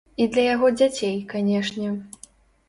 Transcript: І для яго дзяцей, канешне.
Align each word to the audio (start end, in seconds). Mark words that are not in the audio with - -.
І 0.23 0.25
для 0.35 0.45
яго 0.45 0.71
дзяцей, 0.77 1.13
канешне. 1.35 1.93